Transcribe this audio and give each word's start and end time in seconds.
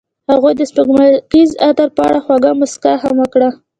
هغې 0.29 0.51
د 0.57 0.61
سپوږمیز 0.69 1.51
عطر 1.67 1.87
په 1.95 2.01
اړه 2.07 2.19
خوږه 2.25 2.51
موسکا 2.59 2.93
هم 3.03 3.15
وکړه. 3.19 3.49